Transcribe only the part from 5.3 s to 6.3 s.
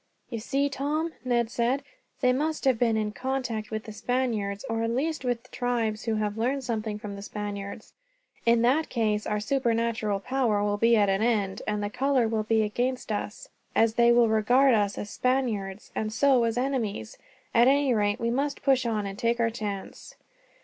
tribes who